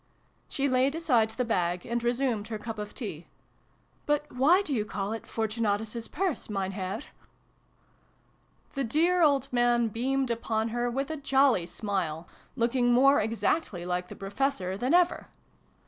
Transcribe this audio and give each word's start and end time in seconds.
She 0.49 0.67
laid 0.67 0.95
aside 0.95 1.29
the 1.29 1.45
bag, 1.45 1.85
and 1.85 2.03
resumed 2.03 2.47
her 2.47 2.57
cup 2.57 2.79
of 2.79 2.95
tea." 2.95 3.27
But 4.07 4.25
why 4.31 4.63
do 4.63 4.73
you 4.73 4.83
call 4.83 5.13
it 5.13 5.27
Fortunatus's 5.27 6.07
Purse, 6.07 6.49
Mein 6.49 6.71
Herr?" 6.71 7.01
The 8.73 8.83
dear 8.83 9.21
old 9.21 9.47
man 9.53 9.89
beamed 9.89 10.31
upon 10.31 10.69
her, 10.69 10.89
with 10.89 11.11
a 11.11 11.17
jolly 11.17 11.67
smile, 11.67 12.27
looking 12.55 12.91
more 12.91 13.21
exactly 13.21 13.85
like 13.85 14.07
the 14.07 14.15
Pro 14.15 14.31
fessor 14.31 14.75
than 14.75 14.95
ever. 14.95 15.27